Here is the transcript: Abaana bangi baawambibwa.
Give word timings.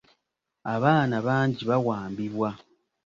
Abaana 0.73 1.15
bangi 1.27 1.63
baawambibwa. 1.69 2.49